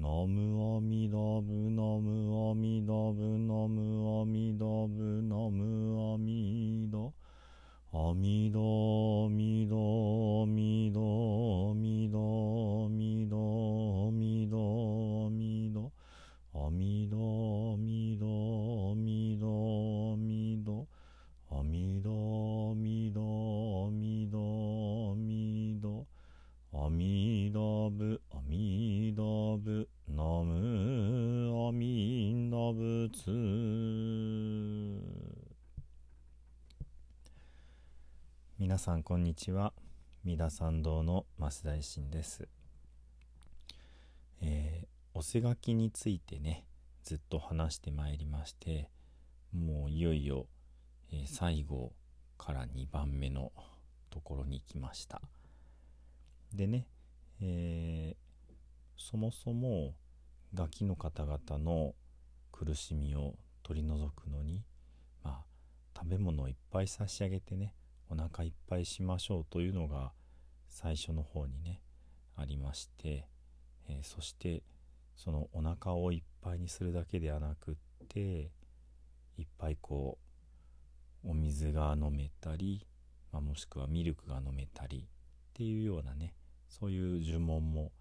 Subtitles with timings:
[0.00, 6.96] ナムアミダブナムアミダブナムアミダブナムアミダ
[7.92, 9.76] アミダアミダ
[38.60, 39.72] 皆さんこんにちは。
[40.22, 42.46] 三田参道の増大臣です、
[44.42, 44.86] えー、
[45.18, 46.66] おせ書きについてね
[47.02, 48.90] ずっと話してまいりまして
[49.54, 50.44] もういよいよ、
[51.10, 51.94] えー、最後
[52.36, 53.50] から2番目の
[54.10, 55.22] ところに行きました。
[56.52, 56.86] でね、
[57.40, 58.52] えー、
[58.98, 59.94] そもそも
[60.52, 61.94] ガキの方々の
[62.52, 64.62] 苦しみを取り除くのに、
[65.24, 65.44] まあ、
[65.96, 67.72] 食べ物をいっぱい差し上げてね
[68.10, 70.12] お腹いっぱいしましょうというのが
[70.68, 71.80] 最初の方にね
[72.36, 73.28] ありまして、
[73.88, 74.62] えー、そして
[75.16, 77.74] そのお腹をいっぱいにするだけではなくっ
[78.08, 78.50] て
[79.38, 80.18] いっぱいこ
[81.24, 82.86] うお水が飲めたり、
[83.32, 86.34] まあ、もしくはミルクが飲めたりっていうようなね
[86.68, 87.92] そういう呪文も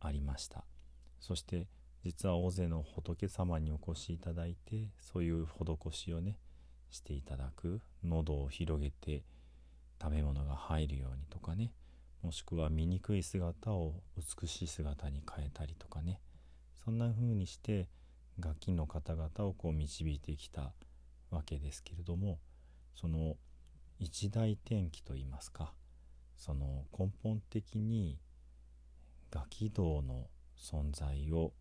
[0.00, 0.64] ありました。
[1.20, 1.68] そして
[2.04, 6.36] 実は大勢の仏様にお越しいただいてそういう施しをね
[6.90, 9.24] していただく喉を広げて
[10.02, 11.72] 食べ物が入るようにとかね。
[12.22, 16.20] もしくは醜い姿を美しい姿に変えたりとかね。
[16.84, 17.88] そんな風にして
[18.40, 20.72] ガキの方々をこう導いてきた
[21.30, 22.38] わけですけれども
[22.94, 23.36] その
[24.00, 25.72] 一大転機といいますか
[26.36, 28.18] その根本的に
[29.30, 30.26] ガキ道の
[30.58, 31.52] 存在を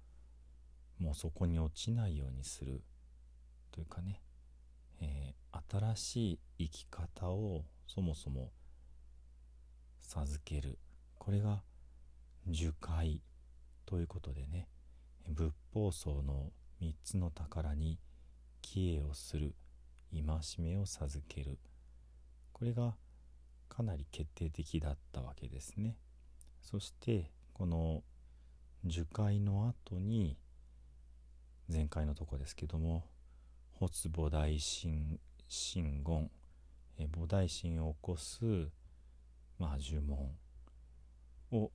[1.00, 2.82] もうそこに落ちないようにする
[3.72, 4.22] というかね、
[5.02, 8.52] えー、新しい生き方をそもそも
[10.00, 10.80] 授ける。
[11.18, 11.64] これが
[12.48, 13.22] 樹海
[13.86, 14.68] ということでね。
[15.28, 16.52] 仏法僧の
[16.82, 18.00] 3つの宝に
[18.62, 19.56] 帰依をする
[20.12, 20.24] 戒
[20.60, 21.60] めを授ける。
[22.54, 22.96] これが
[23.70, 25.98] かなり決定的だったわけですね。
[26.62, 28.04] そしてこの
[28.86, 30.38] 樹海の後に
[31.72, 33.08] 前回のとこですけども
[33.82, 36.30] 「発菩提心真言
[37.00, 38.70] え」菩提心を起こす、
[39.58, 40.38] まあ、呪文
[41.50, 41.72] を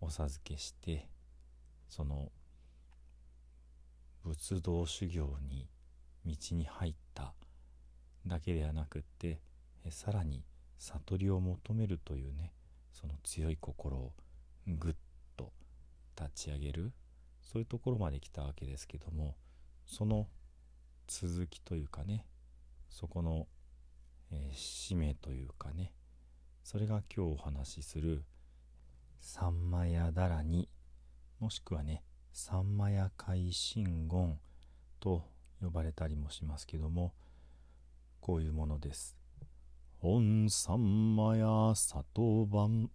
[0.00, 1.10] お授けして
[1.90, 2.32] その
[4.22, 5.68] 仏道修行に
[6.24, 7.34] 道に入った
[8.26, 9.42] だけではなくって
[9.90, 10.42] さらに
[10.78, 12.54] 悟りを求めるというね
[12.92, 14.14] その強い心を
[14.66, 14.94] ぐっ
[15.36, 15.52] と
[16.18, 16.94] 立ち上げる
[17.42, 19.36] そういうところまで来たわけですけども
[19.84, 20.26] その
[21.06, 22.26] 続きというかね
[22.90, 23.46] そこの、
[24.30, 25.92] えー、使命というかね
[26.62, 28.24] それが今日お話しする
[29.20, 30.68] 「サンマヤダラに」
[31.38, 34.40] もしくはね「サンマヤ海神言」
[35.00, 35.24] と
[35.60, 37.14] 呼ばれたりもしますけども
[38.20, 39.16] こういうものです。
[40.00, 42.90] オンサンマヤサトバン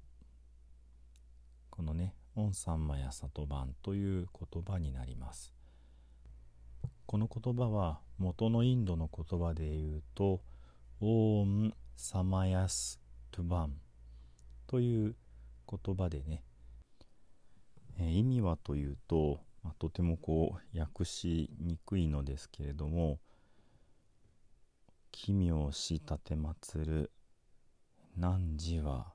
[1.72, 5.52] このね、オンサンマヤサトバンという言葉になります。
[7.12, 10.40] この言葉は元のインドの言葉で言うと、
[11.02, 13.74] オーンサマヤストゥバン。
[14.66, 15.16] という
[15.70, 16.42] 言葉でね、
[18.00, 23.20] えー、意味はというと、まあ、とてもこう訳しにくいのですけれども、
[25.12, 27.12] 奇妙し立てまつる
[28.16, 29.12] 汝は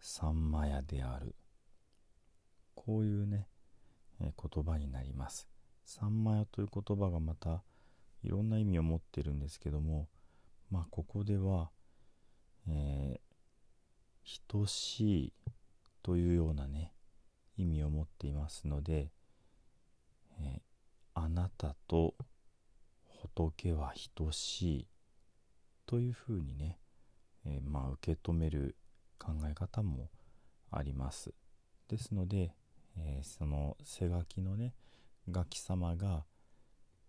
[0.00, 1.34] 三魔屋である。
[2.74, 3.46] こういうね、
[4.22, 5.49] えー、言葉になります。
[5.90, 7.64] 三魔屋という言葉がまた
[8.22, 10.06] いろんな意味を持ってるんですけども
[10.70, 11.70] まあここでは、
[12.68, 15.32] えー、等しい
[16.04, 16.92] というようなね
[17.56, 19.10] 意味を持っていますので、
[20.38, 22.14] えー、あなたと
[23.22, 24.86] 仏は等しい
[25.86, 26.78] というふうにね、
[27.44, 28.76] えー、まあ受け止める
[29.18, 30.08] 考え方も
[30.70, 31.34] あります。
[31.88, 32.54] ですので、
[32.96, 34.72] えー、その背書きのね
[35.28, 36.24] ガキ様が、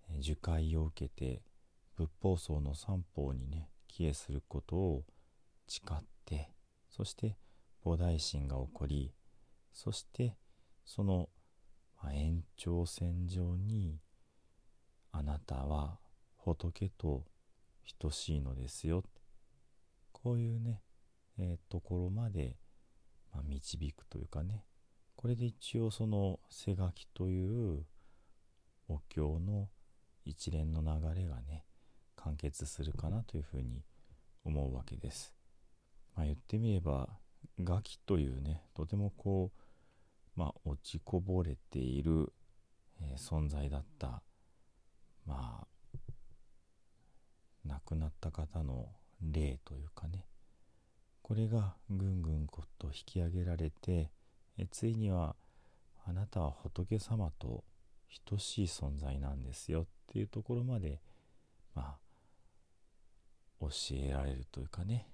[0.09, 1.43] えー、受戒を受けて
[1.95, 5.03] 仏法僧の三法にね帰依することを
[5.67, 6.49] 誓って
[6.89, 7.37] そして
[7.85, 9.13] 菩提心が起こり
[9.73, 10.35] そして
[10.85, 11.29] その、
[12.11, 13.99] 延長線上に
[15.11, 15.99] あなたは
[16.35, 17.23] 仏と
[17.99, 19.03] 等しいのですよ。
[20.11, 20.81] こういうね、
[21.37, 22.57] えー、ところまで、
[23.31, 24.65] まあ、導くというかね
[25.15, 27.85] これで一応その背書きという
[28.91, 29.69] お経の
[30.25, 31.63] 一連の流れがね
[32.15, 33.83] 完結するかなというふうに
[34.43, 35.33] 思うわけです。
[36.15, 37.07] まあ、言ってみれば
[37.59, 39.51] ガキというねとてもこ
[40.35, 42.33] う、まあ、落ちこぼれている、
[43.01, 44.21] えー、存在だった
[45.25, 45.67] まあ
[47.65, 48.89] 亡くなった方の
[49.21, 50.25] 霊というかね
[51.21, 54.11] これがぐんぐんこっと引き上げられて
[54.57, 55.35] えついには
[56.05, 57.63] あなたは仏様と
[58.19, 61.01] 等しい存在なんですよっていうところまで
[61.73, 61.97] まあ
[63.61, 65.07] 教えられるというかね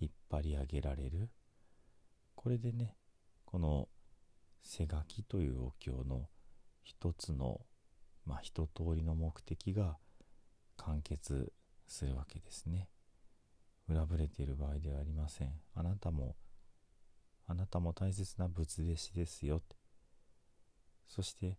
[0.00, 1.28] 引っ張り上げられる。
[2.34, 2.96] これでね
[3.44, 3.88] この
[4.62, 6.28] 背書きというお経の
[6.82, 7.60] 一つの
[8.24, 9.96] まあ一通りの目的が
[10.76, 11.52] 完結
[11.86, 12.88] するわけですね。
[13.88, 15.52] 裏ぶれている場合ではありません。
[15.74, 16.36] あなたも
[17.46, 19.62] あなたも大切な仏弟子ですよ。
[21.08, 21.58] そして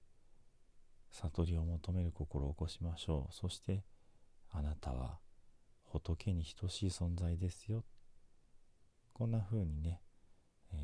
[1.14, 3.34] 悟りを求める心を起こしましょう。
[3.34, 3.84] そして
[4.50, 5.20] あなたは
[5.84, 7.86] 仏に等しい存在ですよ。
[9.14, 10.02] こんな風にね、
[10.74, 10.76] え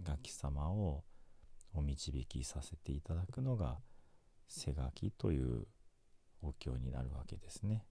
[0.00, 1.02] ー、ガキ様を
[1.74, 3.78] お導きさせていただくのが
[4.48, 5.66] 背書きという
[6.40, 7.84] お経になるわけですね。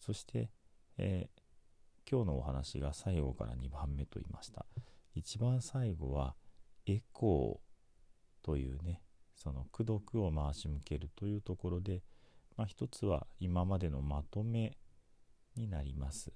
[0.00, 0.50] そして、
[0.96, 4.64] えー、今日のお話が最後から2番目と言いました。
[5.14, 6.36] 一番最後は
[6.86, 9.02] エコーというね
[9.34, 12.02] その功徳を回し向けるというところで、
[12.56, 14.76] まあ、一つは今までのまとめ
[15.56, 16.32] になります。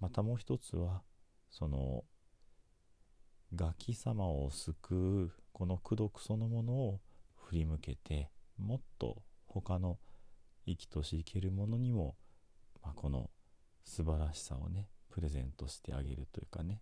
[0.00, 1.02] またもう一つは
[1.50, 2.04] その
[3.54, 7.00] ガキ様を救うこの功徳そのものを
[7.36, 9.98] 振り向けてもっと他の
[10.66, 12.16] 生きとし生けるものにも、
[12.82, 13.30] まあ、この
[13.84, 16.80] 素晴らしさをねプレゼントしてあげるというかね。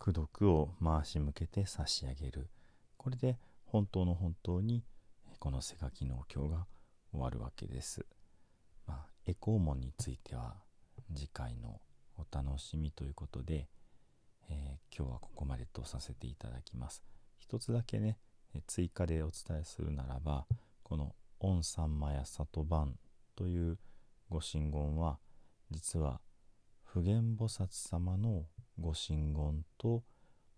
[0.00, 2.48] 功徳を回し向けて差し上げる。
[2.96, 3.36] これで
[3.70, 4.82] 本当の本当に
[5.38, 6.66] この背書きのお経が
[7.12, 8.06] 終わるわけです。
[8.86, 10.56] まあ、エコーモンについては
[11.14, 11.80] 次回の
[12.16, 13.68] お楽しみということで、
[14.48, 17.02] えー、今日はここまでとさせていただきます。
[17.38, 18.18] 一つだけね、
[18.54, 20.46] え追加でお伝えするならば、
[20.82, 22.98] この「御三魔や里番」
[23.36, 23.78] という
[24.30, 25.18] ご神言は
[25.70, 26.22] 実は
[26.84, 28.46] 普賢菩薩様の
[28.80, 30.02] ご神言と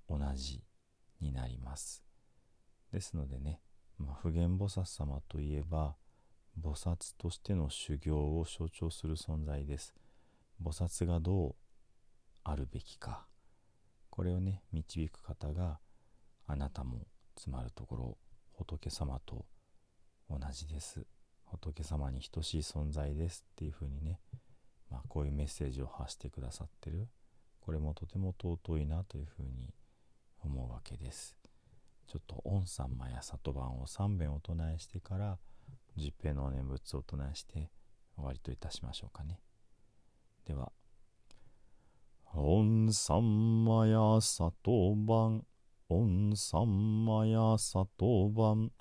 [0.08, 0.62] 同じ
[1.20, 2.09] になります。
[2.92, 3.60] ですのでね、
[3.98, 5.96] まあ、普賢菩薩様といえば
[6.60, 9.94] 菩薩としての修行を象徴する存在です。
[10.62, 11.54] 菩薩がどう
[12.44, 13.26] あるべきか。
[14.10, 15.78] これをね導く方が
[16.46, 17.06] あなたも
[17.36, 18.18] つまるところ
[18.52, 19.46] 仏様と
[20.28, 21.06] 同じです。
[21.44, 23.44] 仏様に等しい存在です。
[23.52, 24.20] っていうふうにね、
[24.90, 27.08] まあ、こういうメッセージを発してくださってる。
[27.60, 29.74] これもとても尊いなというふうに
[30.42, 31.39] 思うわけです。
[32.10, 35.38] ちょっと御三魔や里番を3遍お唱えしてから
[35.96, 37.70] 十平の念仏をお唱えして
[38.16, 39.38] 終わりといたしましょうかね。
[40.44, 40.72] では
[42.34, 45.44] 御三魔や里番
[45.88, 48.72] 御三魔や里番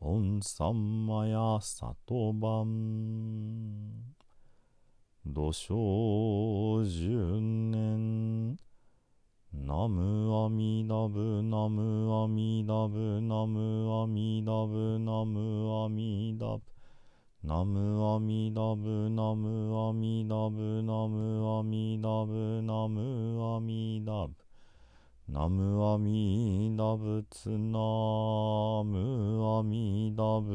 [0.00, 4.12] 御三魔や里番
[5.24, 8.56] 土生十年
[9.54, 16.62] ナムアミダブナムアミダブナムアミダブナムアミダブ
[17.44, 24.34] ナムアミダブナムアミダブナムアミダブナムアミダブ
[25.28, 27.78] ナムアミダブツナ
[28.84, 30.52] ムアミダブ